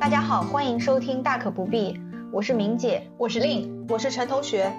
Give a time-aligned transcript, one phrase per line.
[0.00, 1.92] 大家好，欢迎收听《大可不必》，
[2.32, 4.72] 我是明姐，我是令，我是陈同学。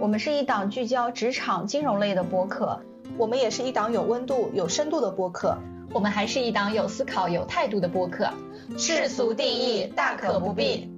[0.00, 2.82] 我们是一档聚焦职场金融类的播客，
[3.16, 5.56] 我们也是一档有温度、有深度的播客，
[5.94, 8.28] 我们还是一档有思考、有态度的播客。
[8.76, 10.90] 世俗定义，大可不必。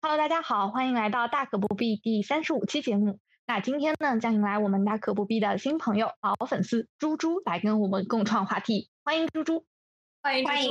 [0.00, 3.18] Hello，大家好，欢迎来到《大可不必》第三十五期节目。
[3.46, 8.88] 那今天呢，将迎来我们大可不必的新朋友、老粉丝猪猪来跟我们共创话题。
[9.04, 9.64] 欢迎猪猪，
[10.24, 10.70] 欢迎欢迎。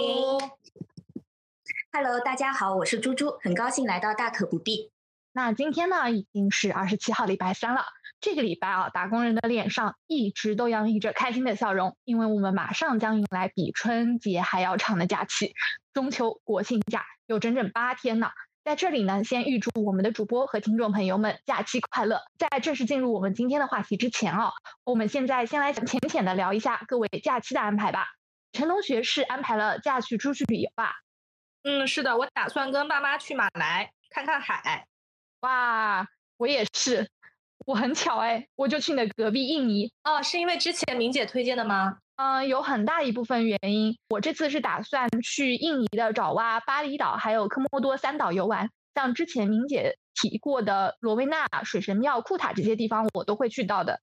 [1.91, 4.93] Hello，大家好，我是猪猪，很高兴来到大可不必。
[5.33, 7.83] 那今天呢，已经是二十七号礼拜三了。
[8.21, 15.53] 这个礼拜啊，打工人的脸上一直都洋溢着开心的笑容，因为我们马上将迎来比春节还要长的假期——
[15.93, 18.29] 中秋国庆假，有整整八天呢。
[18.63, 22.21] 在这里呢，先预祝我们的主播和听众朋友们假期快乐。
[22.37, 24.51] 在正式进入我们今天的话题之前啊，
[24.85, 28.07] 我们现在先来浅浅的聊一下各位假期的安排吧。
[28.53, 30.93] 陈同学是安排了假期出去旅游吧？
[31.63, 34.85] 嗯，是的，我打算跟爸妈去马来看看海。
[35.41, 36.05] 哇，
[36.37, 37.07] 我也是，
[37.65, 41.97] 我很巧哎，我就去你的隔壁印尼哦，是因为之前明姐推荐的吗？
[42.17, 43.97] 嗯，有很大一部分原因。
[44.09, 53.99] 我这次是打算去印尼的爪哇、巴厘岛还有科莫多三岛游玩，像之前明姐提过的罗威纳、水神庙、库塔这些地方，我都会去到的。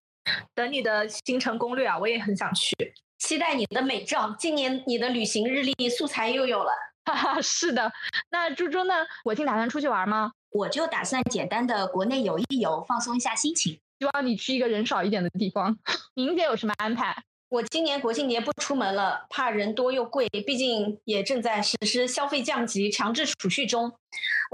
[0.53, 2.75] 等你的行程攻略啊，我也很想去，
[3.19, 4.35] 期待你的美照。
[4.39, 6.71] 今年你的旅行日历素材又有了，
[7.05, 7.91] 哈哈，是的。
[8.31, 8.93] 那猪猪呢？
[9.23, 10.31] 国庆打算出去玩吗？
[10.51, 13.79] 我就打算简单的国内游一游，放松一下心情。
[13.99, 15.77] 希望你去一个人少一点的地方。
[16.15, 17.15] 明姐有什么安排？
[17.49, 23.91] 我今年国庆节不出门了，怕人多又贵，毕竟也正在实施消费降级、强制储蓄中。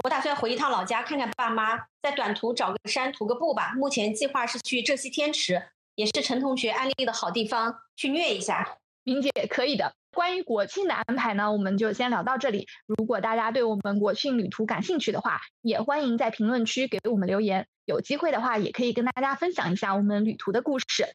[0.02, 3.72] 我打算回一趟老家看看爸妈，在短途找个山徒个步吧。
[3.76, 5.62] 目前计划是去浙西天池，
[5.96, 8.78] 也是陈同学安利的好地方，去虐一下。
[9.02, 9.94] 明姐可以的。
[10.12, 12.66] 关于国庆的安排呢，我们就先聊到这里。
[12.86, 17.66] 如果大家对我们国庆旅途感兴趣的话，也欢迎在评论区给我们留言。
[17.84, 21.06] 有机会的话，也可以跟大家分享一下我们旅途的故事。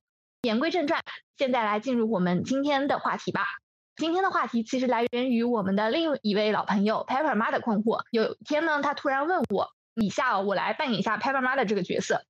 [0.41, 1.03] 言归正传，
[1.37, 3.45] 现在来进入我们今天的话题吧。
[3.97, 8.01] 今天的话题其实来源于我们的另一位老朋友 Pepper 妈的困惑。
[8.11, 12.23] 有一天呢，他突然问我：“以下我来扮演一下 Paper 妈的这个角色，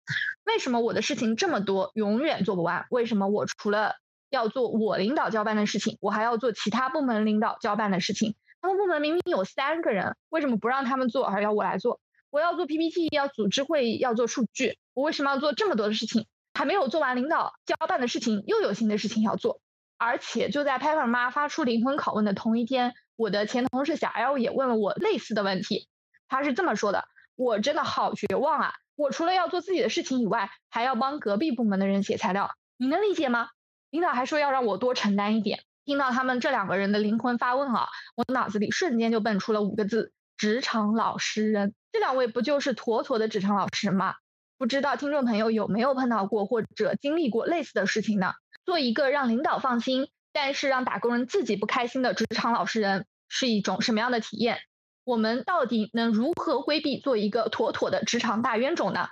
[0.45, 2.85] 为什么我的事情这么多，永远做不完？
[2.89, 3.95] 为什么我除了……”
[4.31, 8.33] 要做我领导交办的事情，我还要做其他部门领导交办的事情。
[8.61, 11.99] 他们部门明明有三个人，为什么不让他们做，而要我来做？
[12.29, 16.27] 我要做 PPT，要组织会议，要做数据，我为什么要做这么多的事情？
[16.53, 19.59] 还没有做完领导交办的事情，又有新的事情要做。
[19.97, 25.89] 而且就在 Pepper 妈发出灵魂拷问的同一天，我的前同事小 L 也问了我类似的问题。
[26.29, 27.03] 他是这么说的
[27.41, 28.73] ：“我真的好绝望啊！
[28.95, 33.49] 我除了要做自己的事情以外，还要帮隔壁部门的人写材料，你能理解吗？”
[33.89, 35.63] 领导还说要让我多承担一点。
[35.83, 41.73] 听到他们这两个人的灵魂发问啊，我脑子里瞬间就蹦出了五个字：职场老实人。
[41.91, 44.13] 这两位不就是妥妥的职场老实人吗？
[44.59, 48.33] 不知道听众朋友有没有碰到过或者经历过类似的事情呢？
[48.65, 54.59] 做一个让领导放心，但是让打工人自己不开心的职场老实人，是一种什么样的体验？
[55.03, 59.09] 我们到底能如何规避做一个妥妥的职场大冤种呢？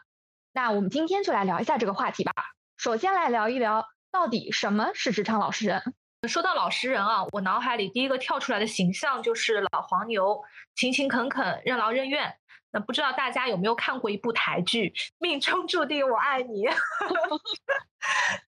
[0.54, 2.34] 那我们今天就来聊一下这个话题吧。
[2.78, 3.86] 首先来聊一聊。
[4.12, 5.94] 到底什么是职场老实人？
[6.28, 10.42] 说到老实人啊，我脑海里第一个跳出来的形象就是老黄牛，
[10.74, 12.34] 勤勤恳恳，任劳任怨。
[12.72, 14.90] 那不知道大家有没有看过一部台剧
[15.20, 16.66] 《命中注定我爱你》？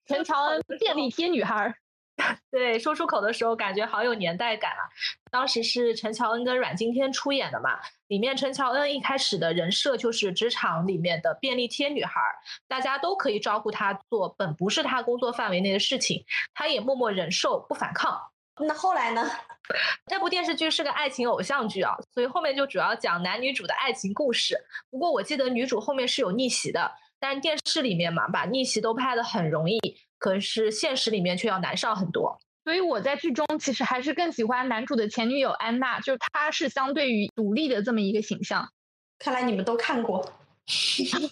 [0.07, 1.75] 陈乔恩 便利贴女孩。
[2.51, 4.83] 对，说出口的时候感觉好有年代感啊！
[5.31, 12.21] 当时是陈乔恩跟阮经天出演的嘛，里面陈乔恩一开始的人设就是职场里面的便利贴女孩，
[12.67, 16.23] 大家都可以招呼她做本不是她工作范围内的事情，
[16.53, 18.21] 她也默默忍受不反抗。
[18.59, 19.27] 那后来呢？
[20.05, 24.57] 这部电视剧是个爱情偶像剧啊，所以后面就主要讲男女主的爱情故事。
[24.89, 29.79] 不过我记得女主后面是有逆袭的，但电视里面嘛，把逆袭都拍得很容易。
[30.21, 38.69] 可是现实里面却要难上很多，所以我在剧中其实还是更喜欢男主的前女友安娜，就是她是相对于独立的这么一个形象。
[39.17, 40.23] 看来你们都看过《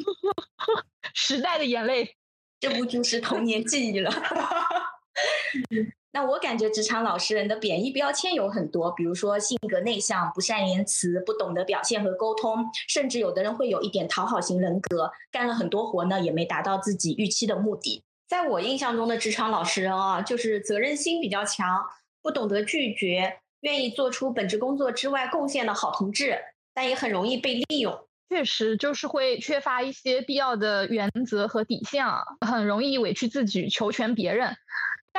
[1.14, 2.06] 时代的眼泪》，
[2.60, 4.12] 这部剧是童年记忆了。
[6.12, 18.02] 那我感觉职场老实人的贬义标签有很多，比如说性格内向、不善言辞、不懂得表现和沟通，甚至有的人会有一点讨好型人格，干了很多活呢，也没达到自己预期的目的。
[18.30, 21.84] 在我印象中的职场老实人啊，就是责任心比较强，
[22.22, 26.40] 不懂得拒绝，愿意做出本职工作之外贡献的好同志，
[26.72, 28.00] 但也很容易被利用。
[28.30, 34.56] 确实，就是会缺乏一些必要的原则和底线啊，很容易委屈自己，求全别人。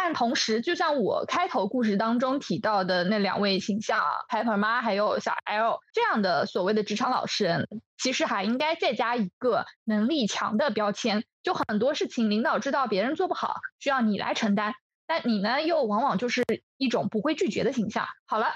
[0.02, 7.69] 但同时，就像我开头故事当中提到的那两位形象啊，Pepper 妈还有小 L 这样的所谓的职场老实人，
[7.99, 11.23] 其实还应该再加一个能力强的标签。
[11.43, 14.73] 就很多事情，领导知道别人做不好，需要你来承担，
[15.06, 16.43] 但你呢，又往往就是
[16.79, 18.06] 一种不会拒绝的形象。
[18.25, 18.46] 好了，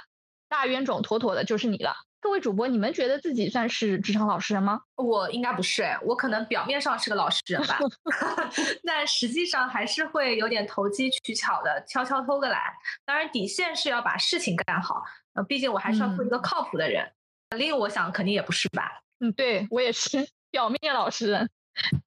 [0.49, 1.93] 大冤种妥妥的就是你了。
[2.25, 4.81] 各位主播，你们觉得自己算是职场老实人吗？
[4.97, 7.79] 我应该不是，我可能表面上是个老实人吧，
[8.83, 12.63] 但实际上还是会有点投机取巧的，悄悄偷个懒。
[13.05, 15.03] 当然，底线是要把事情干好。
[15.35, 17.13] 呃，毕竟我还是要做一个靠谱的人。
[17.59, 19.03] 另，我想肯定也不是吧？
[19.21, 21.51] 嗯，对我也是表面老实人。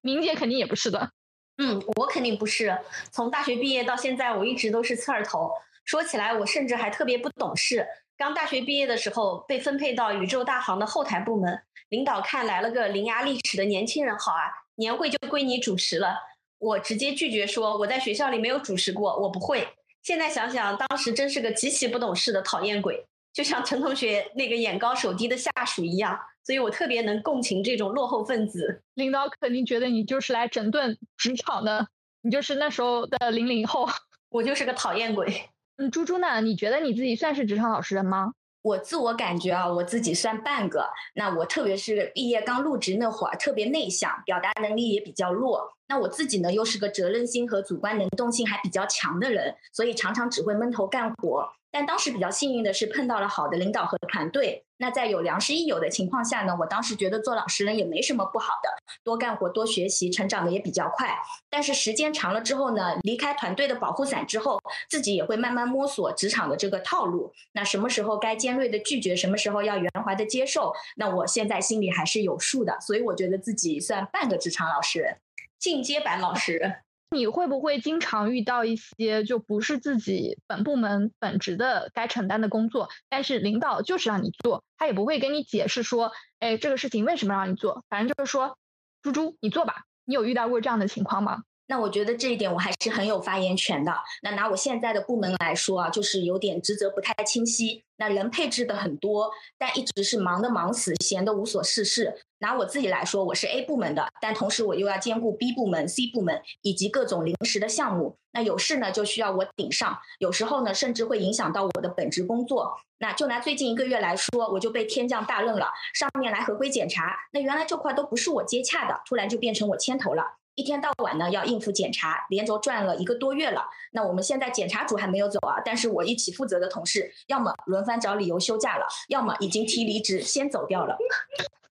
[0.00, 1.12] 明姐肯定也不是的。
[1.58, 2.76] 嗯，我肯定不是。
[3.12, 5.52] 从大学毕业到现在，我一直都是刺儿头。
[5.84, 7.86] 说起来，我甚至还特别不懂事。
[8.18, 16.16] 刚大学毕业的时候，被分配到宇宙大行的后台部门，领导看来了个伶牙俐齿的年轻人，好啊，年会就归你主持了。
[16.58, 19.68] 我直接拒绝说，我在学校里没有主持过，我不会。
[20.02, 26.18] 现在想想，当时真是个极其不懂事的讨厌鬼，就像陈同学那个眼高手低的下属一样。
[26.42, 28.82] 所以我特别能共情这种落后分子。
[28.94, 31.86] 领导肯定觉得你就是来整顿职场的，
[32.22, 33.88] 你就是那时候的零零后，
[34.30, 35.50] 我就是个讨厌鬼。
[35.78, 36.40] 嗯，猪猪呢？
[36.40, 38.32] 你觉得你自己算是职场老实人吗？
[38.62, 40.90] 我自我感觉啊，我自己算半个。
[41.14, 45.77] 那我特别是毕业刚入职那会儿，特别内向，表达能力也比较弱。
[45.88, 51.48] 那我自己呢，又是个责任心和主观能动性还比较强的人，所以常常只会闷头干活。
[51.70, 54.64] 但当时比较幸运的是碰到了好的领导和团队。
[54.78, 58.70] 那在有良师益友的情况下呢，我当时觉得做老实人也没什么不好的，
[59.04, 61.14] 多干活多学习，成长的也比较快。
[61.50, 64.58] 但是时间长了之后呢，离开团队的保护伞之后，
[64.88, 67.32] 自己也会慢慢摸索职场的这个套路。
[67.52, 72.78] 那什么时候该尖锐的拒绝，什么时候要圆滑的接受，那我现在心里还是有数的。
[72.80, 75.18] 所以我觉得自己算半个职场老实人，
[75.58, 76.76] 进阶版老师。
[77.10, 88.58] 你会不会经常遇到一些就不是自己本部门本职的该承担的工作，但是领导就是让你做，他也不会跟你解释说，哎，这个事情为什么让你做，反正就是说，
[89.02, 89.84] 猪猪你做吧。
[90.04, 91.44] 你有遇到过这样的情况吗？
[91.66, 93.94] 那我觉得这一点我还是很有发言权的。
[94.22, 102.22] 那拿我现在的部门来说啊，就是有点职责不太清晰，那人配置的很多，但一直是忙的忙死，闲的无所事事。
[102.40, 108.16] 拿我自己来说，我是 A 部门的，但同时我又要兼顾 B 部门、C 部门以及各种临时的项目。
[108.32, 112.78] 那有事呢就需要我顶上，有时候呢甚至会影响到我的本职工作。
[112.98, 120.22] 那就拿最近一个月来说，我就被天降大任了，上面来合规检查，那原来这块都不是我接洽的，突然就变成我牵头了。
[120.54, 123.64] 一天到晚呢要应付检查，连轴转了一个多月了。
[123.92, 130.96] 那我们现在检查组还没有走啊，但是我一起负责的同事，要么轮番找理由休假了，要么已经提离职先走掉了。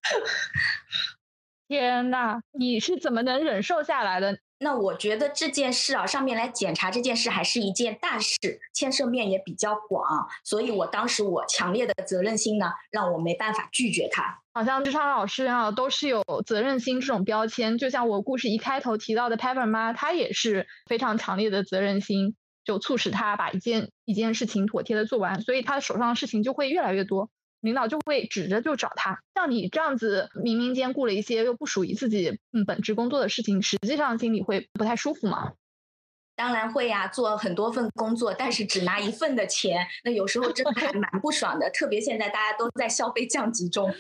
[1.68, 4.40] 天呐，你是怎么能忍受下来的？
[4.60, 14.40] 那我觉得这件事啊，上面来检查这件事还是一件大事，牵涉面也比较广，所以我当时我强烈的责任心呢，让我没办法拒绝他。
[14.54, 27.30] 好像职场老师啊，都是有责任心这种标签，就像我故事一开头提到的 Pepper 妈，她也是非常强烈的责任心，就促使她把一件一件事情妥帖的做完，所以她手上的事情就会越来越多。
[27.62, 35.54] 领导就会指着就找他，像你这样子明明兼顾了一些又不属于自己嗯本职工作的事情，实际上心里会不太舒服吗？
[36.36, 41.68] 当然会呀，做很多份工作，但是只拿一份的钱，那有时候真的还蛮不爽的。
[41.72, 43.92] 特别现在大家都在消费降级中，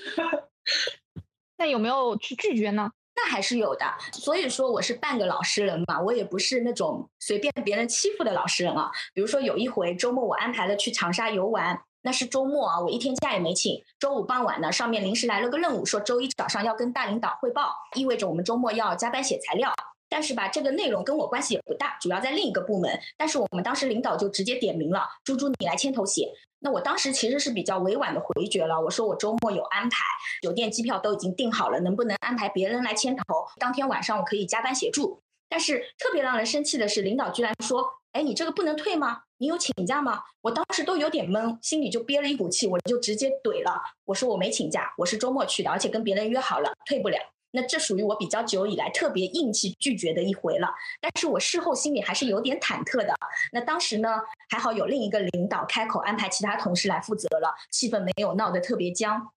[1.58, 2.92] 那有没有去拒绝呢？
[3.16, 3.86] 那还是有的。
[4.14, 8.92] 所以说我是半个老实人嘛，我也不是那种随便别人欺负的老实人啊。
[9.16, 11.82] 比如说有一回周末我安排了去长沙游玩。
[12.08, 13.84] 那是周末啊，我一天假也没请。
[14.00, 19.74] 周五傍晚呢，上面临时来了个任务，说周一早上要跟大领导汇报，意味着我们周末要加班写材料。
[20.08, 22.98] 但是吧，这个内容跟我关系也不大，主要在另一个部门。
[23.18, 26.32] 但是我们当时领导就直接点名了，猪猪你来牵头写。
[26.60, 29.98] 那我当时其实是比较委婉的回绝了，我说我周末有安排，
[30.42, 33.24] 酒店机票都已经订好了，能不能安排别人来牵头？
[33.60, 35.22] 当天晚上我可以加班协助。
[35.50, 37.86] 但是特别让人生气的是，领导居然说。
[38.14, 39.20] 哎，你这个不能退吗？
[39.39, 40.24] 你有请假吗？
[40.41, 43.82] 我当时都有点懵，心里就憋了一股气，我就直接怼了。
[44.06, 47.17] 我说我没请假，我是周末去的，而且跟别人约好了，退不了。
[47.51, 50.74] 那这属于我比较久以来特别硬气拒绝的一回了。
[51.00, 53.13] 但是我事后心里还是有点忐忑的。
[53.51, 59.32] 那当时呢，还好有另一个领导开口安排其他同事来负责了，气氛没有闹得特别僵。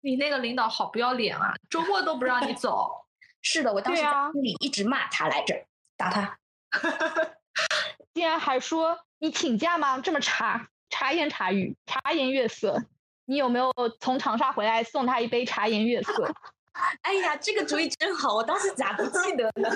[0.00, 1.54] 你那个领导好不要脸啊！
[1.70, 2.90] 周末都不让你走。
[3.42, 5.54] 是的，我当时在心里一直骂他来着，
[5.96, 6.38] 打他。
[8.12, 10.00] 竟然还说你请假吗？
[10.00, 12.82] 这么茶茶言茶语，茶颜悦色。
[13.24, 16.34] 你有没有从长沙回来送他一杯茶颜悦色？
[17.02, 19.70] 哎呀，这个主意真好，我当时咋不记得呢？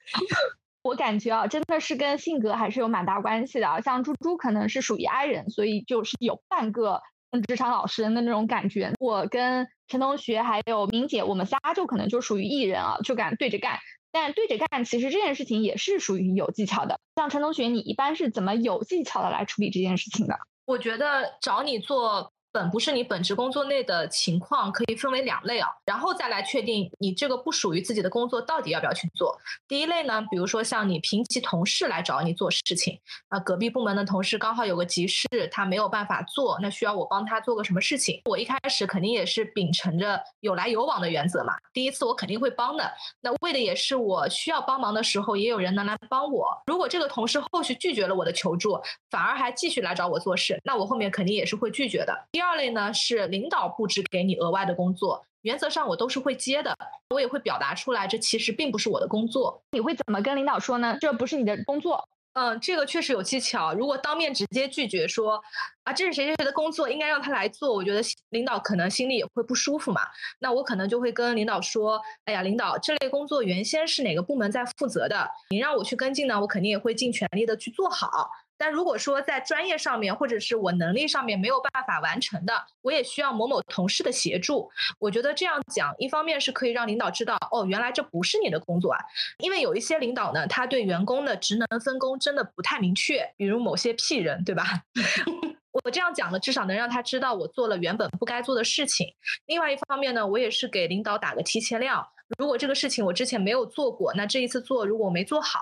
[0.80, 3.82] 我感觉啊，真的是跟性格还是有蛮大关系的啊。
[3.82, 7.02] 像猪猪可能是属于 I 人，所以就是有半个
[7.46, 8.94] 职场老实人的那种感觉。
[8.98, 13.78] 我跟陈同学还有明姐，我们仨就可能就属于 E 人啊，就敢对着干。
[14.12, 16.98] 但对着干，其实这件事情也是属于有技巧的。
[17.16, 20.34] 像陈同学，你一般是怎么有技巧的来处理这件事情的？
[20.66, 22.32] 我觉得找你做。
[22.52, 29.38] 本不是你本职工作内的情况，可以分为两类啊，然后再来确定你这个不属于自己的工作到底要不要去做。
[29.68, 38.20] 第一类呢，比如说像你平级同事来找你做事情，啊，隔壁部门的同事刚好有个急事，他没有办法做，那需要我帮他做个什么事情？
[38.24, 46.50] 我一开始肯定也是秉承着有来有往的原则嘛，第一次我肯定会帮的，那为的也是我需要帮忙的时候也有人能来帮我。
[46.66, 52.26] 如果这个同事后续拒绝了我的求助，反而还继续来找我做事，那我后面肯定也是会拒绝的。
[52.40, 56.74] 第二类呢是领导布置给你额外的工作，原则上我都是会接的，
[57.10, 59.62] 我也会表达出来，这其实并不是我的工作。
[59.72, 60.96] 你会怎么跟领导说呢？
[60.98, 62.02] 这不是你的工作。
[62.32, 63.74] 嗯，这个确实有技巧。
[63.74, 65.38] 如果当面直接拒绝说
[65.84, 70.00] 啊，这是谁谁谁的工作，应该让他来做，我觉得领导可能心里也会不舒服嘛。
[70.38, 78.30] 那我可能就会跟领导说，哎呀，领导，这类工作原先是哪个部门在负责的，你让我去跟进呢，我肯定也会尽全力的去做好。
[78.60, 82.52] 但如果说在专业上面或者是我能力上面没有办法完成的，
[82.82, 84.70] 我也需要某某同事的协助。
[84.98, 88.98] 我觉得这样讲，一方面是可以让领导知道，哦，原来这不是你的工作啊。
[89.38, 94.82] 因为有一些领导呢，他对员工的职能分工真的不太明确，比如某些 P 人，对吧？
[95.82, 99.06] 我这样讲呢，至少能让他知道我做了原本不该做的事情。
[99.46, 102.06] 另外一方面呢，我也是给领导打个提前量。
[102.38, 105.60] 如果这个事情我之前没有做过，那这一次做如果我没做好，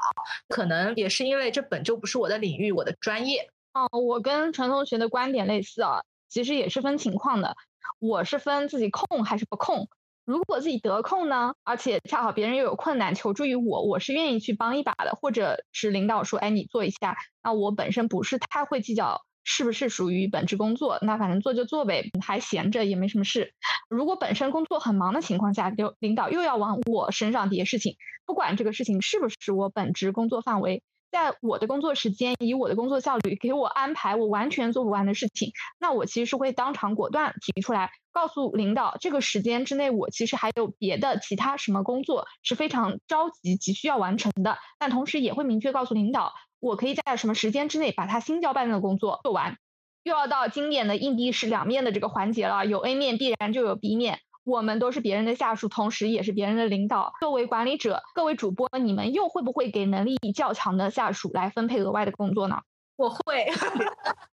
[0.48, 3.48] 可能也是因为这本就不是我的领域，我的专业。
[3.72, 7.56] 哦，我跟陈同学的观点类似啊，其实也是分情况的。
[7.98, 9.88] 我是分自己空还是不空。
[10.24, 15.16] 如果自己得空呢，而且恰好别人又有困难求助于我，我是愿意去帮一把的。
[15.20, 19.22] 或者是领导说，哎，你做一下，那我本身不是太会计较。
[19.50, 20.98] 是不是属于本职工作？
[21.00, 23.54] 那反正做就做呗，还闲着也没什么事。
[23.88, 35.50] 如果本身工作很忙的情况下，领领导又要往我身上叠事情，不管这个事情是不是我本职工作范围，在我的工作时间，以我的工作效率给我安排我完全做不完的事情，
[35.80, 46.34] 那我其实是会当场果断提出来，告诉领导这个时间之内我其实还有别的其他什么工作是非常着急急需要完成的，但同时也会明确告诉领导。
[46.60, 49.56] 我可以在什么时间之内把他新交办的工作做完，
[50.02, 52.66] 又要到经典的硬币是两面的这个环节了。
[52.66, 57.12] 有 A 面必然就有 B 面，我们都是别人的下属，同时也是别人的领导。
[57.20, 62.62] 作为管理者，各位主播，你们又会不会给能力较强的下属来分配额外的工作呢？
[62.98, 63.46] 我会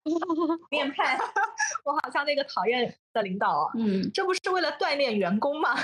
[0.69, 1.17] 面派，
[1.83, 5.75] 我好像那个讨厌的领导啊，嗯，这不是为了锻炼员工吗？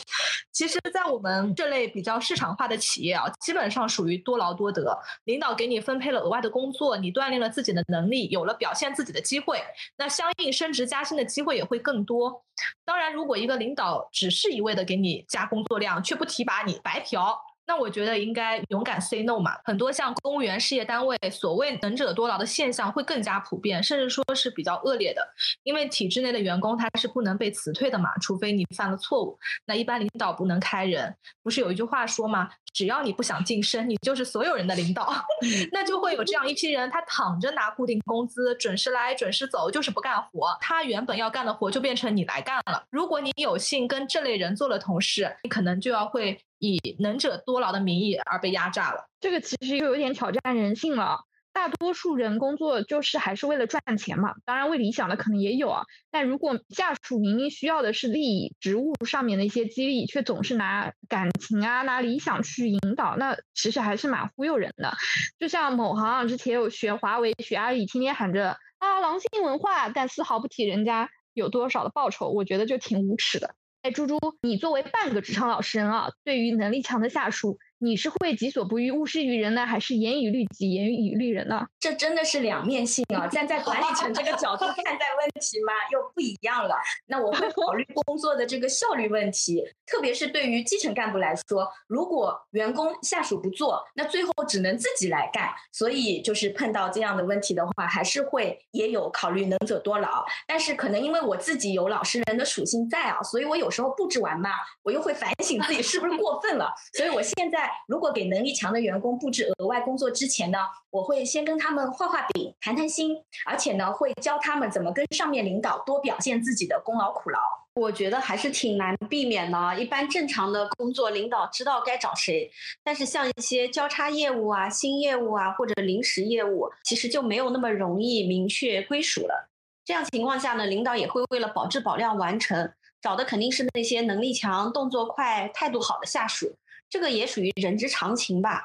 [0.52, 4.98] 其实，在我们这类比较市场化的企业啊，基本上属于多劳多得。
[5.24, 9.58] 领导给你分配了额外的工作，你锻炼了自己的能力，有了表现自己的机会，
[9.96, 12.44] 那相应升职加薪的机会也会更多。
[12.84, 17.38] 当然，如果一个领导只是一味的给你加工作量，却不提拔你，白嫖。
[17.66, 19.56] 那我觉得应该勇敢 say no 嘛。
[19.64, 25.26] 很多像公务员、事业单位，所谓能者多劳的现象会更加普遍，甚至说是比较恶劣的。
[25.64, 29.38] 因为体制内的员工他是不能被辞退的嘛，除非你犯了错误。
[29.66, 32.48] 那一般领导不能开人，不是有一句话说吗？
[32.72, 35.10] 只要你不想晋升，你就是所有人的领导。
[35.72, 40.56] 那就会有这样一批人，他躺着拿固定工资，准时来准时走，就是不干活。
[40.60, 42.84] 他原本要干的活就变成你来干了。
[42.90, 46.38] 如果你有幸跟这类人做了同事，你可能就要会。
[46.58, 51.20] 以能者多劳的名义而被压榨了，这个其实又有点挑战人性了。
[51.52, 55.84] 大多数人工作就是还是为了赚钱嘛，当然为理想的可能也有啊。
[56.10, 64.92] 但如果下属明明需要的是利益、职务上面的一些激励，却总是拿感情啊、拿理想去引导，那其实还是蛮忽悠人的。
[65.38, 73.54] 就像某行之前有学华为、学阿里，天天喊着啊狼性文化，但丝毫不提人家有多少的报酬，我觉得就挺无耻的。
[73.86, 77.56] 哎，猪猪，你作为半个职场老实人啊，对于能力强的下属。
[77.78, 81.66] 你是会己所不欲，勿施于人呢，还是严以律己，严以律人呢？
[81.78, 83.26] 这真的是两面性啊！
[83.26, 86.74] 站在管理层这个角度看待问题嘛，又不一样了。
[87.06, 95.50] 那我会考虑工作的这个效率问题，特别是对于基层干部来说，如果员工下属不做，那最后只能自己来干。
[95.70, 100.24] 所以就是碰到这样的问题的话，还是会也有考虑能者多劳。
[100.48, 104.50] 但是可能因为我自己有老实人的属性在啊，所以我有时候布置完嘛，
[104.82, 106.72] 我又会反省自己是不是过分了。
[106.94, 107.65] 所以我现在。
[107.86, 110.58] 如果给能力强的员工布置额外工作之前呢，
[110.90, 117.38] 我会先跟他们画画饼、谈谈心，而且呢，会教他们怎么跟上面领导多表现自己的功劳苦劳。
[117.74, 119.78] 我觉得还是挺难避免的。
[119.78, 122.50] 一般正常的工作，领导知道该找谁，
[122.82, 129.50] 但是像一些交叉业务啊、新业务啊或者临时业务，其实就没有那么容易明确归属了。
[129.84, 136.56] 这样情况下呢，领导也会为了保质保量完成，找的肯定是那些能力强、动作快、态度好的下属。
[136.88, 138.62] 这个也属于人之常情吧，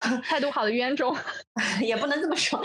[0.24, 1.16] 态度好的冤种，
[1.80, 2.62] 也不能这么说。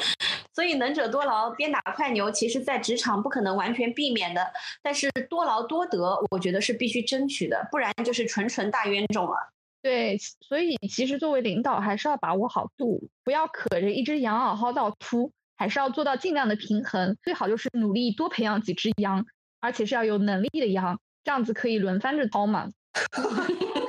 [0.53, 4.45] 所以能者多劳，鞭打快牛，其实在职场不可能完全避免的。
[4.81, 9.51] 但是多劳多得，我觉得是必须争取的，不然就是纯纯大冤种了。
[9.81, 17.15] 对，所以其实作为领导，还是要把握好度，不要可着一只羊嗷薅到秃，还是要做到尽量的平衡。
[17.21, 19.25] 最好就是努力多培养几只羊，
[19.59, 22.71] 而且是要有能力的羊，这样子可以轮番着薅嘛。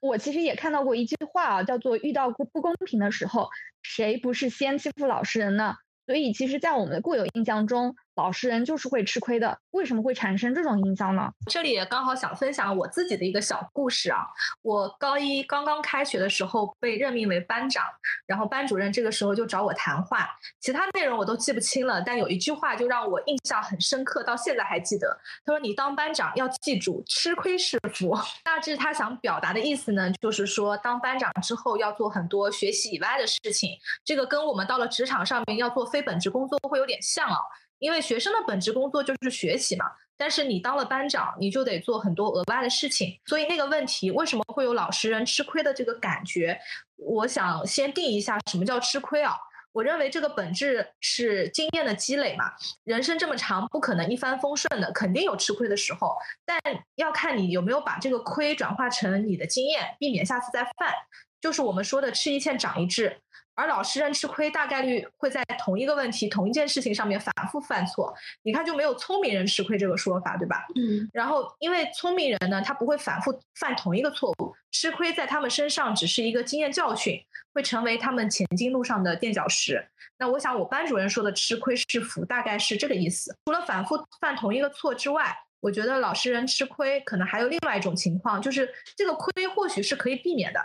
[0.00, 3.48] 我其实也看到过一句话啊，叫做“遇到不不公平的时候，
[3.82, 5.74] 谁不是先欺负老实人呢？”
[6.06, 9.58] 所以，其实，在我们的固有印象中，老实人就是会吃亏的。
[9.70, 11.30] 为什么会产生这种印象呢？
[11.50, 14.26] 这里也刚好想分享我自己的一个小故事啊。
[14.60, 17.86] 我高一刚刚开学的时候被任命为班长，
[18.26, 20.28] 然后班主任这个时候就找我谈话，
[20.60, 25.18] 其他内容我都记不清了，但有一句话就让我印象很深刻，到现在还记得。
[25.44, 33.70] 他说：“你当班长要记住，吃亏是福。”大致他想表达的意思呢，就是说当班长之后要做很多学习以外的事情，
[34.04, 35.86] 这个跟我们到了职场上面要做。
[35.86, 37.38] 非本职工作会有点像啊，
[37.78, 39.86] 因为学生的本职工作就是学习嘛。
[40.18, 43.20] 但是你当了班长，你就得做很多额外的事情。
[43.26, 46.58] 所以那个问题，为什么会有老实人吃亏的这个感觉？
[46.96, 49.36] 我想先定一下什么叫吃亏啊？
[49.72, 52.50] 我认为这个本质是经验的积累嘛。
[52.84, 56.16] 人生这么长，不可能一帆风顺的，肯定有吃亏的时候。
[56.46, 56.58] 但
[56.94, 60.94] 要看你有没有把这个亏转化成你的经验，避免下次再犯。
[61.42, 63.20] 就是我们说的吃一堑长一智。
[63.56, 70.64] 而老实人吃亏大概率会在同一个问题、同一件事情上面反复犯错，你看就没有聪明人吃亏这个说法，对吧？
[70.76, 71.08] 嗯。
[71.12, 77.18] 然后，因为聪明人呢，他不会反复犯同一个错误，吃亏在他们身上只是一个经验教训，
[77.54, 79.84] 会成为他们前进路上的垫脚石。
[80.18, 83.34] 那我想，我班主任说的吃亏是福，大概是这个意思。
[83.46, 90.60] 除了反复犯同一个错之外，我觉得老实人吃亏可能还有另外一种情况，就是这个亏或许是可以避免的。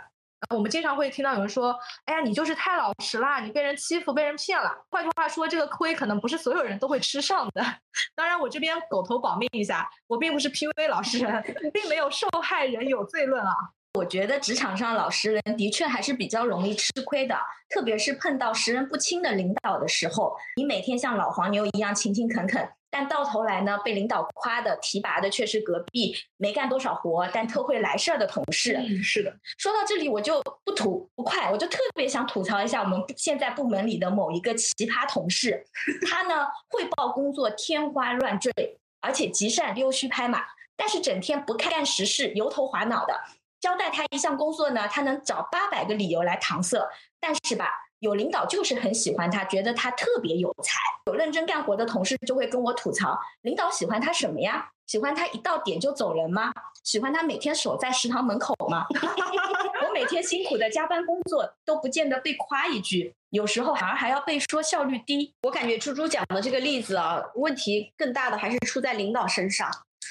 [0.50, 7.64] 我们经常会听到有人说：“哎呀，你就是太老实啦，你被人欺负、被人骗了。”换句话说，这个亏可能不是所有人都会吃上的。
[8.14, 13.52] 当然，我这边狗头保命一下，我并不是 PUA 老实人，并没有受害人有罪论啊。
[13.94, 22.68] 我觉得职场上老实人的确还是比较容易吃亏的，特别是碰到识人不清的领导的时候，你每天像老黄牛一样勤勤恳恳。
[22.94, 28.74] 但到头来呢，被领导夸的提拔的却是隔壁没干多少活，但特会来事儿的同事。
[28.74, 29.34] 嗯，是的。
[29.56, 35.64] 说到这里，我就不吐不快，我就特别想吐槽一下我们现在部门里的某一个奇葩同事。
[36.06, 38.52] 他呢，汇报工作天花乱坠，
[39.00, 40.44] 而且极善溜须拍马，
[40.76, 43.18] 但是整天不干实事，油头滑脑的。
[43.58, 46.78] 交代他一项工作呢，他能找八百个理由来搪塞。
[47.18, 47.70] 但是吧。
[48.02, 50.76] 有领导就是很喜欢他，觉得他特别有才。
[51.06, 54.68] 有认真干活的同事就会跟我吐槽：领导喜欢他什么呀？
[54.88, 56.52] 喜欢他一到点就走人吗？
[56.82, 58.86] 喜欢他每天守在食堂门口吗？
[59.86, 65.32] 我每天辛苦的加班工作都不见得被夸一句，有时候反而还要被说效率低。
[65.44, 69.70] 我感觉猪猪讲的这个例子啊，问题更大的还是出在领导身上，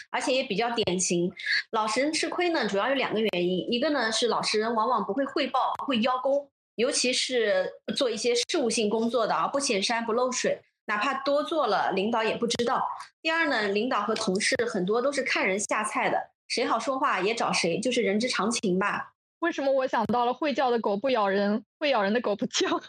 [0.10, 1.30] 而且也比较典型。
[1.72, 6.50] 老实人吃亏呢，主要有两个原因，一个呢是老实人往往不会汇报，会邀功。
[6.76, 12.88] 尤其是做一些事务性工作的啊，不显山不漏水，哪怕多做了，领导也不知道。
[13.22, 19.14] 第二呢，领导和同事很多都是看人下菜的，谁好说话也找谁，就是人之常情吧。
[19.40, 22.82] 为什么我想到了会叫的狗不咬人，会咬人的狗不叫？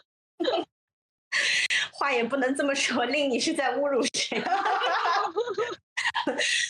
[1.92, 4.42] 话也不能这么说，令你是在侮辱谁？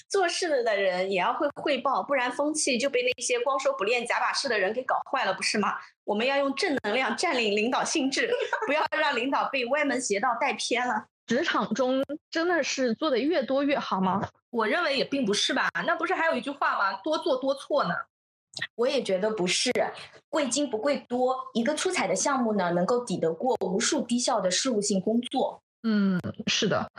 [0.09, 5.75] 做事了的人也要会汇报，不然风气就被那些光说不练假把式的人给搞坏了，不是吗？
[6.05, 8.31] 我们要用正能量占领领导心智，
[8.67, 11.07] 不要让领导被歪门邪道带偏了。
[11.27, 14.21] 职场中真的是做的越多越好吗？
[14.51, 15.71] 我认为也并不是吧。
[15.87, 17.01] 那不是还有一句话吗？
[17.05, 17.95] 多做多错呢。
[18.75, 19.73] 我也觉得不是，
[20.29, 21.39] 贵精不贵多。
[21.55, 25.63] 一个出彩的项目呢，能够抵得过无数低效的事务性工作。
[25.85, 26.91] 嗯，是的。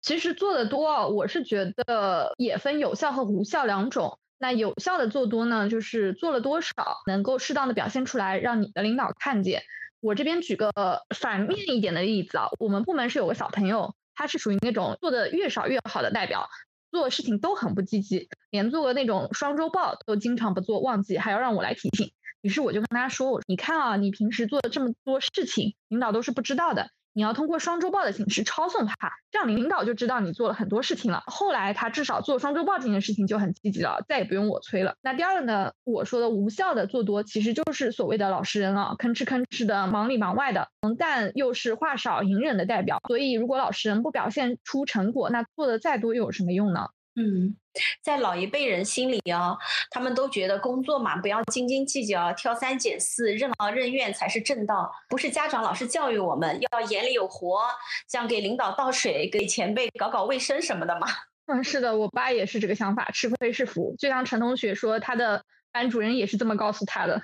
[0.00, 4.18] 其实做的多，我是觉得也分有效和无效两种。
[4.38, 6.72] 那有效的做多呢，就是做了多少
[7.06, 9.62] 能够适当的表现出来，让你的领导看见。
[10.00, 10.72] 我这边举个
[11.14, 16.48] 反面一点的例子啊，我们部门是有个小朋友，他是属于那种做的越少越好的代表，
[16.90, 22.10] 做事情都很不积极，连做个那种双周报都经常不做，忘记还要让我来提醒。
[22.40, 26.88] 于是我就跟他说：“我你看啊，你平时做的这么多事情，领导都是不知道的。
[27.14, 28.94] 你要通过双周报的形式抄送他，
[29.30, 31.22] 这样领导就知道你做了很多事情了。
[31.26, 34.94] 后来他至少做双周报这件事情就很积极了，再也不用我催了。
[35.02, 42.98] 那第二个呢，我说的无效的做多，其实就是所谓的老实人了，吭哧吭哧的忙里忙外的，但又是话少隐忍的代表。
[43.06, 46.88] 所以如果老实人不表现出成果，那做的再多又有什么用呢？
[47.14, 47.54] 嗯，
[48.02, 49.58] 在老一辈人心里啊，
[49.90, 54.90] 他们都觉得工作嘛，不要斤斤计较，挑三拣四，任劳任怨才是正道。
[55.10, 57.60] 不是家长老是教育我们要眼里有活，
[58.08, 61.06] 像给领导倒水、给前辈搞搞卫生什么的吗？
[61.46, 63.94] 嗯，是的，我爸也是这个想法，吃亏是福。
[63.98, 67.20] 就像陈同学说，他的班主任也是这么告诉他的。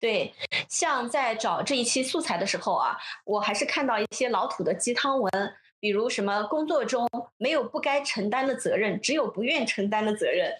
[0.00, 0.34] 对，
[0.68, 5.30] 像在找这一期素材的时候啊，我还是看到一些老土的鸡汤文。
[5.80, 10.52] 比如什么工作中没有不该承担的责任，只有不愿承担的责任。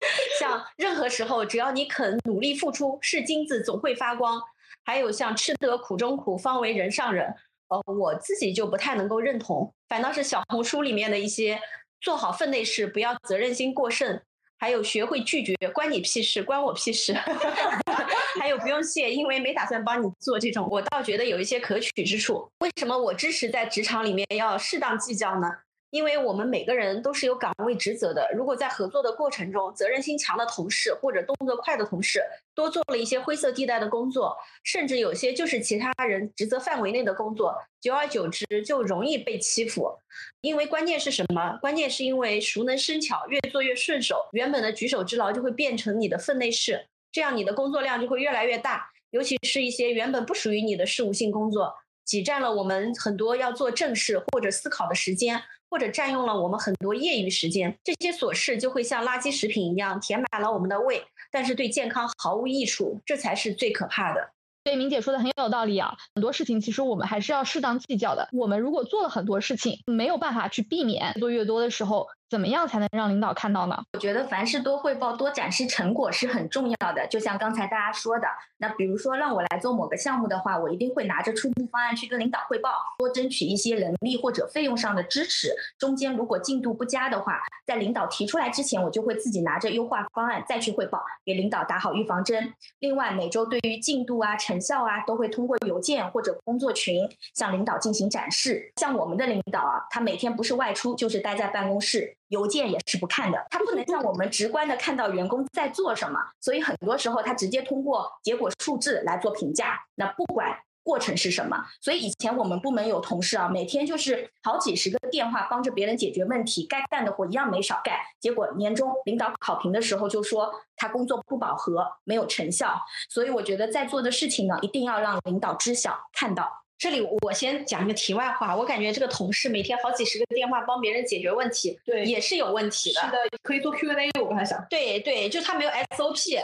[0.40, 4.40] 像任何时候，只要你肯努力付出，是金子总会发光。
[4.84, 7.34] 还有像吃得苦中苦，方为人上人。
[7.68, 11.58] 呃，我自己就不太能够认同，反倒是小红书里面的一些
[12.00, 14.20] 做好分内事，不要责任心过剩。
[14.64, 17.12] 还有学会拒绝，关你屁事，关我屁事。
[18.40, 22.48] 还有不用谢，因为没打算帮你做这种，我倒觉得有一些可取之处。
[22.60, 25.50] 为什么我支持在职场里面要适当计较呢？
[25.94, 28.28] 因为我们每个人都是有岗位职责的。
[28.34, 32.20] 如果在合作的过程中，责任心强的同事或者动作快的同事
[32.52, 39.96] 多做了一些灰色地带的工作，甚至有些就是其他人职责范围内的工作，久而久之就容易被欺负。
[40.40, 41.56] 因为关键是什么？
[41.60, 48.90] 关键是因为熟能生巧，越做越顺手，原本的举手之劳就会变成你的分内事，这样你的工作量就会越来越大。
[49.10, 51.72] 尤其是一些原本不属于你的事务性工作，
[52.04, 55.40] 挤占了我们很多要做正事或者思考的时间。
[55.74, 64.30] 或者占用了我们很多业余时间，这些琐事就会像垃圾食品一样填满了我们的胃，但是对健康毫无益处，这才是最可怕的。
[64.62, 68.28] 对，明姐说的很有道理啊，很多事情其实我们还是要适当计较的。
[68.32, 72.06] 我们如果做了很多事情，没有办法去避免做越多的时候。
[72.34, 73.80] 怎么样才能让领导看到呢？
[73.92, 77.06] 我觉得凡事多汇报、多展示成果是很重要的。
[77.06, 78.26] 就像刚才大家说的，
[78.58, 85.54] 那比如说让我来做某个项目的话，我一定会拿着初步方案去跟领导汇报，多争取一些人力或者费用上的支持。
[85.78, 92.52] 中间如果进度不佳的话，在领导提出来之前，我就会自己拿着优化方案再去汇报，给领导打好预防针。
[92.80, 98.72] 另外，每周对于进度啊、成效啊，都会通过邮件或者工作群向领导进行展示。
[98.80, 102.16] 像我们的领导啊，他每天不是外出就是待在办公室。
[102.28, 109.80] 邮件也是不看的，他不能让我们直观的看到员工在做什么，所以很多时候他直接通过结果数字来做评价。
[109.96, 117.96] 那不管过程是什么，所以以前我们部门有同事啊，每天就是好几十个电话帮着别人解决问题，该干的活一样没少干。
[118.20, 122.78] 结果年终领导考评的时候就说他工作不饱和，没有成效。
[123.08, 126.63] 所以我觉得在做的事情呢，一定要让领导知晓看到。
[126.84, 133.00] 这里我先讲一个题外话，我感觉这个同事每天好几十个电话帮别人解决问题，对，也是有问题的。
[133.00, 134.62] 是的，可以做 Q&A，我刚才想。
[134.68, 136.42] 对对，就他没有 SOP。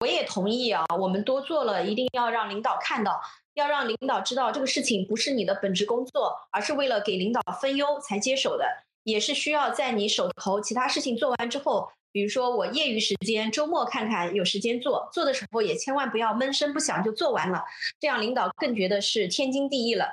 [0.00, 3.18] 我也同意啊，我们多做了一定要让领导看到，
[3.54, 8.66] 要让领导知道这个事情不是你的本职工作，而是为了给领导分忧才接手的，
[9.04, 11.90] 也是需要在你手头其他事情做完之后。
[12.12, 17.64] 比如说，我业余时间、周末看看有时间做，做的时候也千万不要闷声不响就做完了，
[17.98, 20.06] 这样领导更觉得是天经地义了。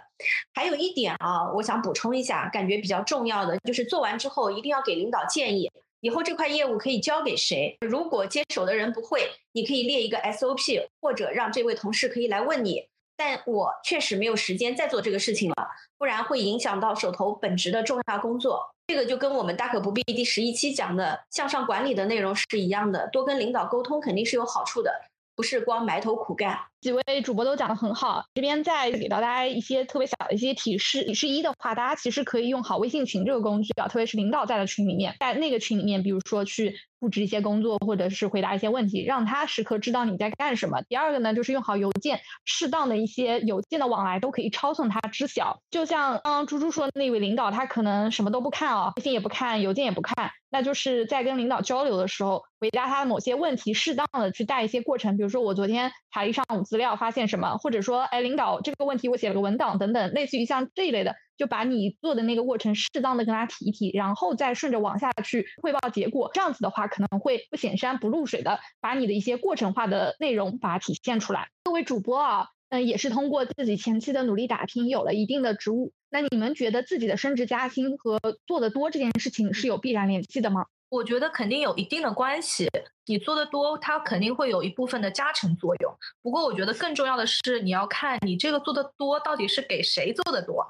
[0.54, 7.78] 还有一点啊，我想补充一下，感觉比较重要的就是做完之后一定要给领导建议，以后这块业务可以交给谁。
[7.82, 12.88] 如果接手的人不会，你可以列一个 SOP，或者让这位同事可以来问你。
[13.20, 18.62] 但我确实没有时间再做这个事情了，不然会影响到手头本职的重要工作。
[18.88, 24.90] 这个就跟我们大可不必第十一期讲的向上管理的内容是一样的，多跟领导沟通肯定是有好处的，
[25.36, 26.58] 不是光埋头苦干。
[26.80, 31.04] 几位主播都讲的很好，这边再给到大家一些特别小的一些提示。
[31.04, 40.82] 提示一的话，大家其实可以用好微信群这个工具啊，特别是领导在的群里面，在那个群里面，比如说去布置一些工作，或者是回答一些问题，让他时刻知道你在干什么。
[40.88, 45.62] 第二个呢，就是用好邮件，适当的一些邮件的往来都可以抄送他知晓。
[45.70, 56.60] 就像刚刚猪猪说的那位领导，他可能什么都不看啊，微信也不看，邮件也不看，那就是在跟领导交流的时候，回答他的某些问题，适当的去带一些过程，比如说我昨天查一上午。
[56.70, 66.30] 资料发现什么，或者说，哎，领导这个问题我写了个文档等等，类似于像这一类的，就把你做的那个过程适当的跟他提一提，然后再顺着往下去汇报结果。
[66.34, 71.48] 这样子的话，可能会不显山不露水的把你的一些过程化的内容把它体现出来。
[71.64, 75.94] 各位主播啊，嗯，也是通过自己前期的努力打拼，有了一定的职务。
[76.10, 80.66] 那你们觉得自己的升职加薪和做的多这件事情是有必然联系的吗？
[80.90, 82.68] 我觉得肯定有一定的关系。
[83.06, 85.96] 你做的多，它肯定会有一部分的加成作用。
[86.24, 90.68] 不过，我觉得更重要的是，你要看你这个做的多到底是给谁做的多。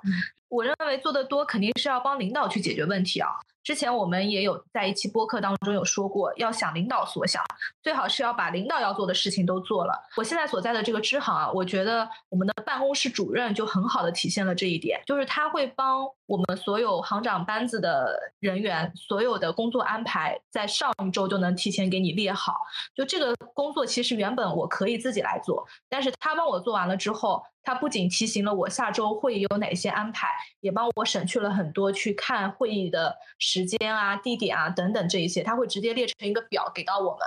[0.50, 3.30] 我认为做的多肯定是要帮领导去解决问题啊。
[3.69, 7.45] 之前我们也有在一期播客当中有说过，要想领导所想，
[7.84, 9.93] 最好是要把领导要做的事情都做了。
[10.17, 22.55] 我现在所在的这个支行啊，我觉得我们的办公室主任就很好的体现了这一点，就是他会帮我们所有行长班子的人员，所有的工作安排在上一周就能提前给你列好。
[22.95, 27.43] 就这个工作其实原本我可以自己来做，但是他帮我做完了之后。
[27.62, 30.29] 他不仅提醒了我下周会议有哪些安排，
[30.62, 35.41] 也帮我省去了很多去看会议的时间啊、地点啊等等这一些。
[35.41, 37.19] 他会直接列成一个表给到我们。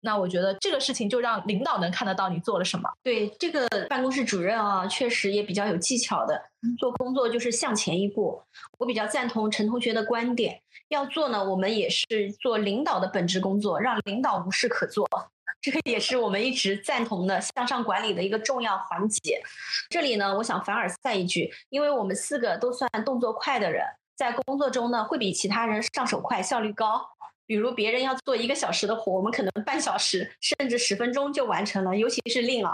[0.00, 2.88] 那我觉得这个事情就让领导能看得到你做了什么。
[3.02, 6.40] 对这个办公室主任啊，确实也比较有技巧的。
[6.78, 8.42] 做工作就是向前一步。
[8.78, 12.04] 我比较赞同陈同学的观点，要做呢，我们也是
[12.40, 15.08] 做领导的本职工作，让领导无事可做。
[15.60, 19.42] 这个也是我们一直赞同的向上管理的一个重要环节。
[19.88, 23.82] 这里呢，我想凡尔赛一句，因为我们四个都算动作快的人，
[24.16, 27.08] 在工作中呢会比其他人上手快、效率高。
[27.46, 32.72] 比如别人要做一个小时的活，我们可能半小时甚至十分钟就完成了，尤其是令啊。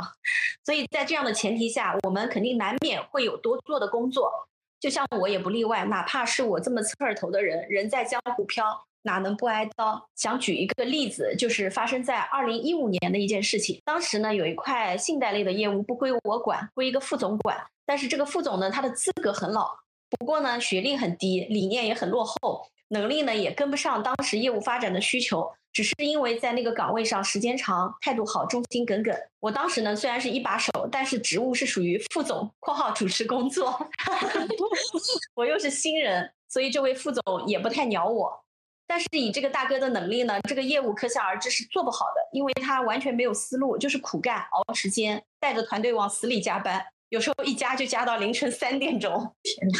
[0.64, 4.30] 所以在这样的前提下，我们肯定难免会有多做的工作。
[4.78, 8.64] 就像我也不例外，哪怕是我这么刺儿头的人，人在江湖飘。
[9.02, 10.08] 哪能不挨刀？
[10.14, 13.80] 想举一个例子，就是发生在二零一五年的一件事情。
[13.82, 17.56] 当时呢，有一块信贷类的业务不归我管，归一个副总管。
[17.86, 19.74] 但是这个副总呢，他的资格很老，
[20.10, 25.50] 不过呢，学历很低，理念也很落后，能力呢也跟不上当时业务发展的需求。
[25.72, 29.16] 只是因为在那个岗位上时间长，态度好，忠心耿耿。
[29.38, 33.88] 我当时呢，虽然是一把手，但是职务是属于副总（括号主持工作）
[35.34, 38.44] 我又是新人，所以这位副总也不太鸟我。
[38.88, 49.34] 但是以这个大哥的能力呢，这个业务可想而知是做不好的，因为他完全没有思路，就是苦干熬时间，带着团队往死里加班，有时候一加就加到凌晨三点钟。
[49.42, 49.78] 天哪！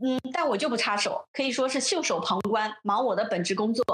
[0.00, 3.84] 嗯，但我就不插手，可以说是袖手旁观，忙我的本职工作。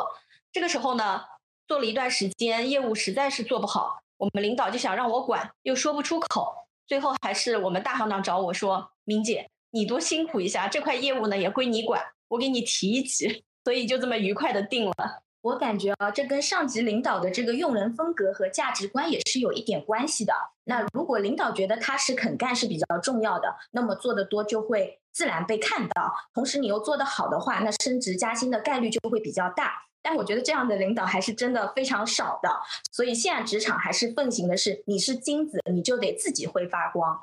[0.53, 1.23] 这个时候呢，
[1.67, 15.24] 做了一段时间，业务实在是做不好，我们领导就想让我管，又说不出口，最后还是我们大行长找我说：“明姐，你多辛苦一下，这块业务呢也归你管，我给你提一级。”所以就这么愉快的定了。
[15.45, 20.33] 我感觉啊，这跟上级领导的这个用人风格和价值观也是有一点关系的。
[20.65, 26.15] 那如果领导觉得踏实肯干是比较重要的，那么做的多就会自然被看到。
[26.33, 29.83] 同时你又做得好的话，那升职加薪的概率就会比较大。
[30.01, 32.49] 但我觉得这样的领导还是真的非常少的。
[32.91, 37.21] 所以现在职场还是奉行的是，你是金子，你就得自己会发光。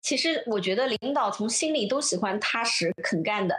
[0.00, 3.56] 其实我觉得领导从心里都喜欢踏实肯干的。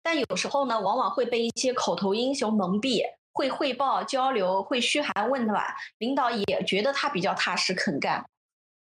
[0.00, 5.64] 但有时候呢，往往会被一些口头英雄蒙蔽，会汇报交流，会嘘寒问暖，
[5.98, 8.24] 领导也觉得他比较踏实肯干，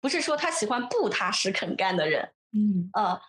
[0.01, 3.21] 不是说他喜欢不踏实肯干的人，嗯呃，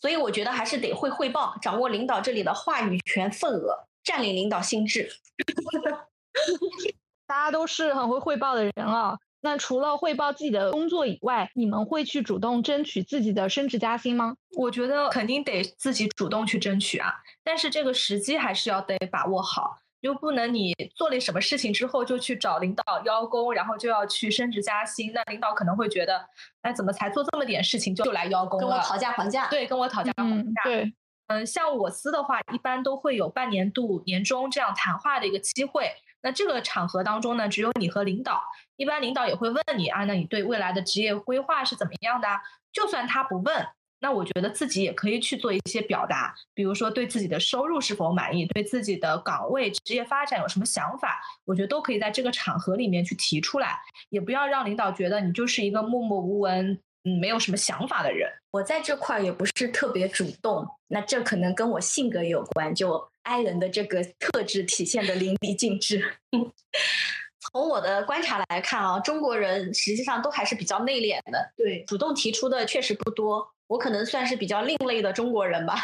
[0.00, 5.10] 所以我觉得还是得会汇报，掌握领导这里的话语权份额，占领领导心智。
[7.26, 9.18] 大家都是很会汇报的人啊。
[9.42, 14.36] 那除了汇报自己的工作以外，你们会去主动争取自己的升职加薪吗？
[14.58, 26.24] 我觉得肯定得自己主动去争取啊，但是这个时机还是要得把握好，又不能你做了什么事情之后就去找领导邀功，然后就要去升职加薪，那领导可能会觉得，
[26.62, 28.68] 哎，怎么才做这么点事情就来邀功了？
[28.68, 29.48] 跟我讨价还价？
[29.48, 30.62] 对，跟我讨价还价。
[30.64, 30.92] 对，
[31.28, 35.90] 嗯，像我司的话，一般都会有半年度、年终这样谈话的一个机会。
[36.22, 38.42] 那这个场合当中呢，只有你和领导，
[38.76, 42.28] 一般领导也会问你啊，那你对未来的职业规划是怎么样的？
[42.72, 43.66] 就算他不问，
[44.00, 56.80] 那我觉得自己也可以去做一些表达，比如说对自己的收入是否满意，对自己的岗位职业发展有什么想法，我觉得都可以在这个场合里面去提出来，也不要让领导觉得你就是一个默默无闻。
[57.02, 66.18] 嗯，没有什么想法的人，我在这块也不是特别主动，那这可能跟我性格有关，就 I 人的这个特质体现的淋漓尽致。
[67.40, 73.50] 从我的观察来看啊，中国人实际上都还是比较内敛的，对，主动提出的确实不多。
[73.70, 75.76] 我可能算是比较另类的中国人吧，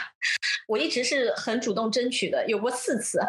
[0.67, 3.21] 我一直是很主动争取的，有过四次，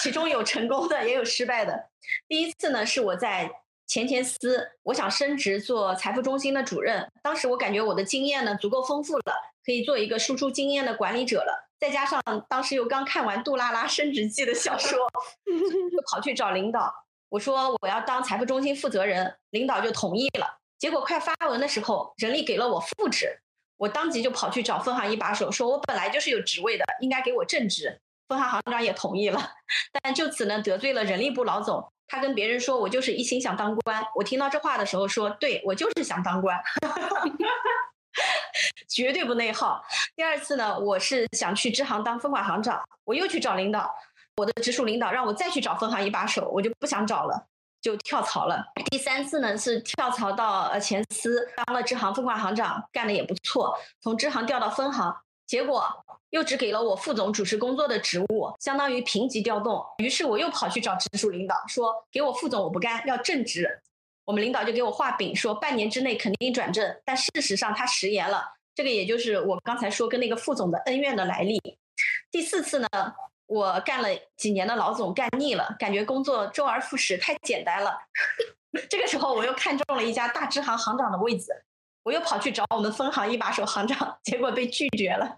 [0.00, 1.88] 其中有成功的，也有失败的。
[2.26, 3.50] 第一次呢，是我在。
[3.86, 7.10] 前前司，我想升职做财富中心的主任。
[7.24, 9.34] 当时我感觉我的经验呢足够丰富了，
[9.66, 11.68] 可以做一个输出经验的管理者了。
[11.80, 14.96] 再加上当时又刚看完杜拉拉升职记的小说，
[15.90, 16.94] 就跑去找领导，
[17.30, 20.60] 我说我要当财富中心负责人，领导就同意了。
[20.78, 23.40] 结果快发文的时候，人力给了我副职，
[23.80, 27.98] 我当即就跑去找分行一把手，说我本来就是有职位的，应该给我正职。
[28.28, 29.40] 分行行长也同意了，
[30.02, 31.90] 但就此呢得罪了人力部老总。
[32.06, 36.60] 他跟别人说：“我就是一心想当官。”我听到这话的时候说：“对我就是想当官，
[38.86, 39.82] 绝对不内耗。”
[40.14, 43.90] 第二次呢，我是想去支行当分管行长，我又去找领导，
[44.36, 47.46] 我的直属领导让我再去找分行一把手，我就不想找了，
[47.80, 48.64] 就跳槽了。
[48.90, 55.14] 第三次呢是跳槽到呃前司当了支行分管行长，干的也不错，从支行调到分行。
[55.46, 55.84] 结果
[56.30, 59.84] 又只给了我副总主持工作的职务，相当于平级调动。
[59.98, 63.80] 于是我又跑去找直属领导，说给我副总我不干，要正职。
[64.24, 67.00] 我们领导就给我画饼，说半年之内肯定转正。
[67.04, 68.44] 但事实上他食言了。
[68.76, 71.60] 这个也就是我刚才说跟那个副总的恩怨的来历。
[72.30, 72.88] 第四次呢，
[73.50, 77.98] 我干了几年的老总干腻了，感觉工作周而复始太简单了。
[78.88, 81.52] 这个时候我又看中了一家大支行行长的位子。
[82.04, 85.36] 我又跑去找我们分行一把手行长，结果被拒绝了。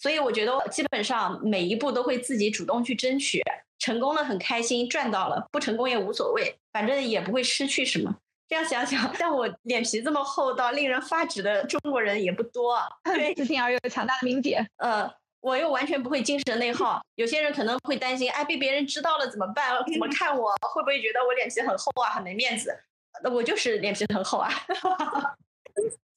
[0.00, 3.40] 所以我觉得基本上每一步都会自己主动去争取，
[3.78, 8.14] 成功了很开心，赚到了；不成功也无所谓，反正也不会失去什么。
[8.48, 12.78] 这样想想，像我脸皮这么厚到令人发指的中国人也不多。
[13.04, 17.00] 对，自信而又强大的明姐，呃，我又完全不会精神内耗。
[17.14, 19.72] 有些人可能会担心，哎，被别人知道了怎么办？
[19.92, 20.52] 怎么看我？
[20.74, 22.74] 会不会觉得我脸皮很厚啊，很没面子？
[23.22, 24.50] 那我就是脸皮很厚啊。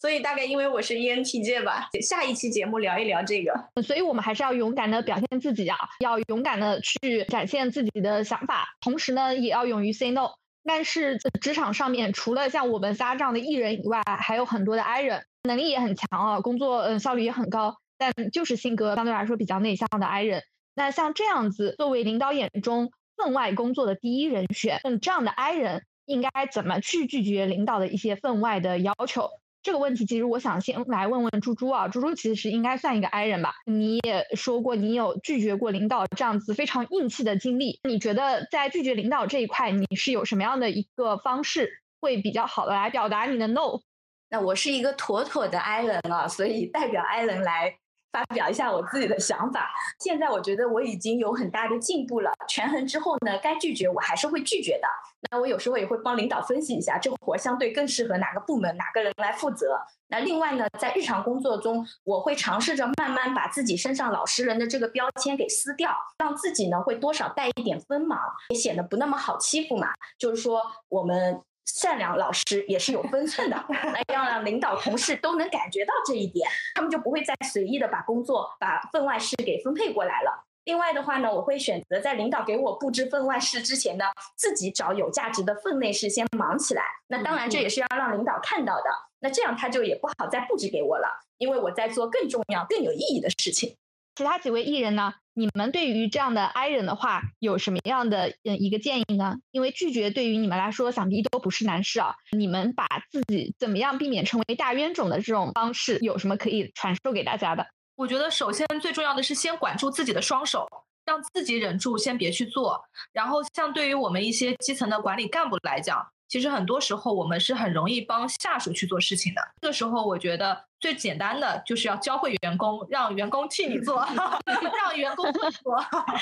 [0.01, 3.53] 所以大概因为我是 ENTJ 吧，下一期节目聊一聊这个。
[3.83, 10.31] 所以我们还是要勇敢的表现自己啊，要勇敢的去展现自己的想法，同时呢，也要勇于 say no。
[10.63, 20.41] 但是职场上面除了像我们仨这样的艺人以外，还有很多的 I 人，能力也很强啊，工作嗯效率也很高，但就是性格相对来说比较内向的 I 人。
[20.73, 29.29] 那像这样子，作为领导眼中分外工作的第一人选，嗯，这样的 I 人应该怎么去拒绝领导的一些分外的要求？
[29.61, 33.53] 这个问题其实我想先来问问猪猪啊，猪猪其实应该算一个 I 人吧？
[33.67, 43.81] 你也说过你有拒绝过领导这样子非常硬气的经历，你觉得在拒绝领导这一块，你是有什么样的一个方式会比较好的来表达你的 No？
[44.29, 47.77] 那我是一个妥妥的 I 人啊，所以代表 I 人来。
[48.11, 49.69] 发表一下我自己的想法。
[49.99, 52.31] 现在我觉得我已经有很大的进步了。
[52.47, 54.87] 权衡之后呢，该拒绝我还是会拒绝的。
[55.29, 59.79] 那我有时候也会帮领导分析一下，这活相对更适合哪个部门、哪个人来负责。
[60.07, 68.19] 那另外呢，在日常工作中，我会尝试着慢慢把自己身上老实人的这个标签给撕掉，让自己呢会多少带一点锋芒，
[68.49, 69.87] 也显得不那么好欺负嘛。
[70.17, 71.41] 就是说我们。
[71.65, 80.45] 善良老师也是有分寸的， 那要让领导同事都能感觉到这一点，他们就不会再随意的把工作、把分外事给分配过来了。
[80.65, 86.83] 另外的话呢，我会选择在领导给我布置分外事之前呢，自己找有价值的分内事先忙起来。
[87.07, 88.83] 那当然这也是要让领导看到的，
[89.21, 91.07] 那这样他就也不好再布置给我了，
[91.39, 93.75] 因为我在做更重要、更有意义的事情。
[94.15, 95.15] 其他几位艺人呢？
[95.33, 99.37] 你们对于这样的 I 人的话，有什么样的嗯一个建议呢？
[99.51, 102.13] 因为拒绝对于你们来说，想必都不是难事啊。
[102.31, 107.65] 你们把自己怎么样避免成为大冤种的这种方式，有什么可以传授给大家的？
[107.95, 110.67] 我觉得首先最重要的是先管住自己的双手，
[111.05, 112.83] 让自己忍住，先别去做。
[113.13, 116.05] 然后像对于我们一些基层的管理干部来讲。
[116.31, 119.41] 其实很多时候我们是很容易帮下属去做事情的。
[119.61, 123.99] 这个时候，我觉得最简单的就是要教会员工，让员工替你做，
[124.47, 125.43] 让员工做。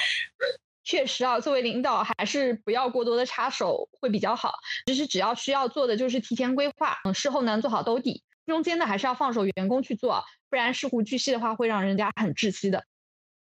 [0.83, 4.55] 确实啊，作为领导还是不要过多的插手会比较好。
[4.87, 12.83] 其实只要需要做的就是提前规划，嗯，事后呢做好兜底，中间呢还是要放手员工去做，不然事无巨细的话会让人家很窒息的。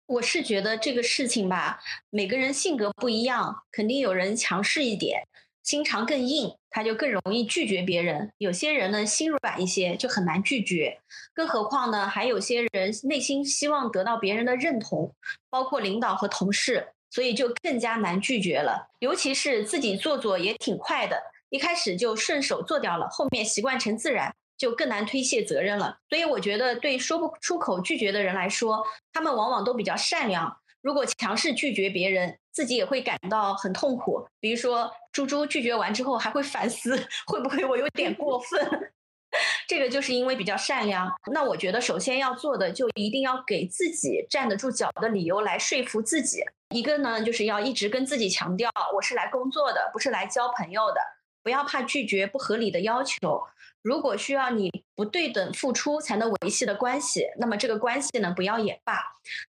[0.06, 1.80] 我是觉得这个事情吧，
[2.12, 5.28] 每个人性格不一样，肯定有人强势一点。
[5.64, 8.32] 心肠更硬，他就更容易拒绝别人。
[8.38, 11.00] 有些人呢，心软一些，就很难拒绝。
[11.34, 15.14] 更何况呢，还有些人内心希望得到别人的认同，
[15.50, 18.90] 包括领导和同事，所以就更加难拒绝了。
[19.00, 25.98] 尤其是自己做做也挺快的，一开始就顺手做掉了，后面习惯成自然，就更难推卸责任了。
[26.10, 30.58] 所以我觉得，对说不出口拒绝的人来说，他们往往都比较善良。
[30.82, 34.28] 如果强势拒绝别人，自己也会感到很痛苦。
[34.40, 36.96] 比如说，猪猪拒绝完之后还会反思，
[37.28, 38.92] 会不会我有点过分？
[39.68, 41.10] 这个就是因为比较善良。
[41.32, 46.44] 那我觉得，首先要做的就一定要给自己站得住脚的理由来说服自己。
[46.76, 51.00] 一个呢，就是要一直跟自己强调，我是来工作的，不是来交朋友的。
[51.44, 53.42] 不要怕拒绝不合理的要求。
[53.82, 59.00] 如果需要你不对等付出才能维系的关系，那么这个关系呢，不要也罢。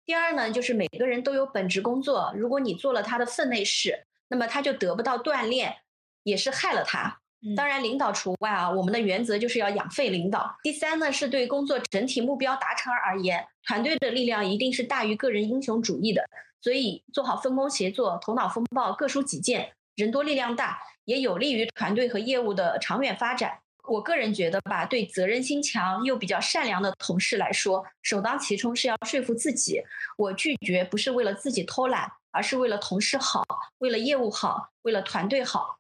[0.05, 5.77] 第二呢，就是每个人都有本职工作，如果你做了他的分内事，那么他就得不到锻炼，
[6.23, 7.19] 也是害了他。
[7.57, 8.71] 当然，领导除外啊。
[8.71, 10.57] 我们的原则就是要养废领导。
[10.63, 16.23] 第三呢，是对工作整体目标达成而言，团队的力量一定是大于个人英雄主义的。
[16.61, 23.59] 所以做好分工协作，头脑风暴，各抒己见，人多力量大，也有利于团队和业务的长远发展。
[23.89, 29.83] 我个人觉得吧，对责任心强又比较善良的同事来说，首当其冲是要说服自己，
[30.17, 33.45] 我拒绝不是为了自己偷懒，而是为了同事好，
[33.79, 35.79] 为了业务好，为了团队好。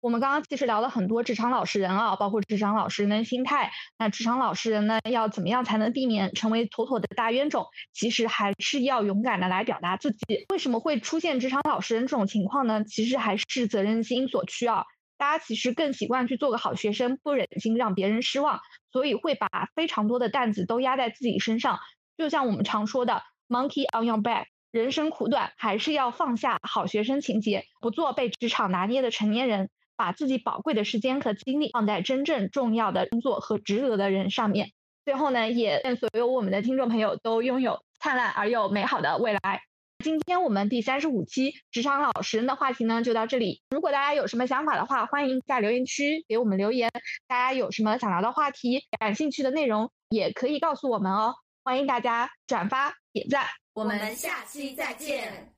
[0.00, 3.72] 我们刚刚其实聊了很多职场老实人啊，包括职场老实人的心态。
[3.98, 7.66] 那职场老实人呢，要怎么样才能避免成为妥妥的大冤种？
[7.92, 10.46] 其实还是要勇敢的来表达自己。
[10.50, 12.84] 为什么会出现职场老实人这种情况呢？
[12.84, 14.84] 其实还是责任心所趋啊。
[15.18, 18.60] 大家其实更习惯去做个好学生，不忍心让别人失望，
[18.92, 21.80] 所以会把非常多的担子都压在自己身上。
[22.16, 29.68] 就像我们常说的 “monkey on your back”，人生苦短，还是要放下好学生情节，不做被职场拿捏的成年人。
[29.96, 34.70] 把自己宝贵的时间和精力放在真正重要的工作和值得的人上面。
[35.04, 39.62] 最后呢，也愿所有我们的听众朋友都拥有灿烂而又美好的未来。
[40.04, 43.62] 今天我们第三十五期职场老实人的话题呢，就到这里。
[43.70, 46.88] 如果大家有什么想法的话，欢迎在留言区给我们留言。
[47.26, 51.34] 大家有什么想聊的话题、感兴趣的内容，也可以告诉我们哦。
[51.64, 53.44] 欢迎大家转发点赞，
[53.74, 55.52] 我们下期再见。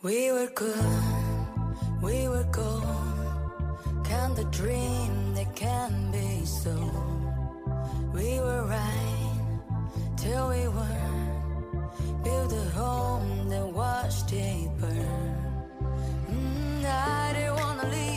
[0.00, 0.76] We were good,
[2.00, 2.84] we were gold.
[4.04, 6.70] Count the dream that can be so.
[8.14, 9.15] We were right
[10.26, 12.24] till we weren't.
[12.24, 15.34] Build a home that watched it burn.
[16.30, 18.15] Mm, I didn't wanna leave,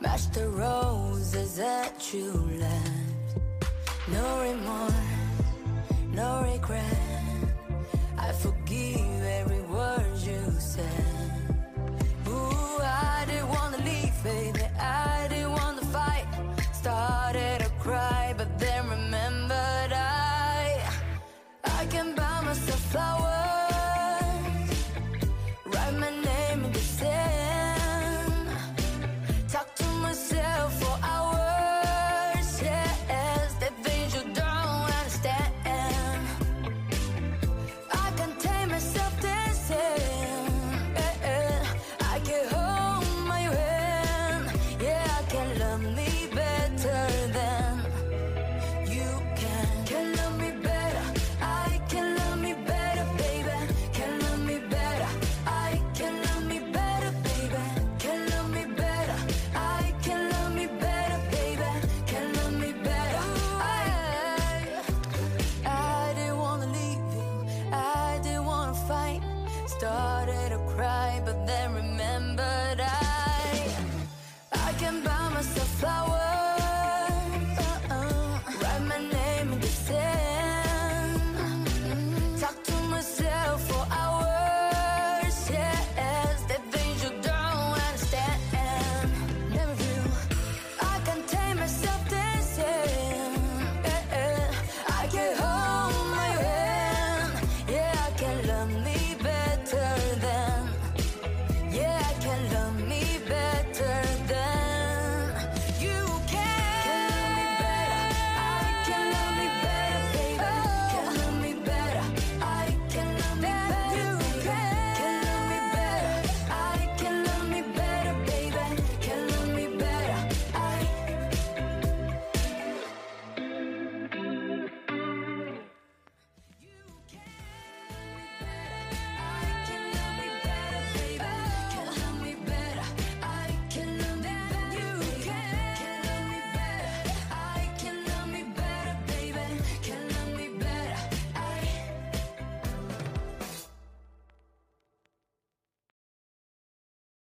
[0.00, 3.36] Match the roses that you left.
[4.08, 4.94] No remorse,
[6.08, 6.84] no regret.
[8.16, 8.99] I forgive.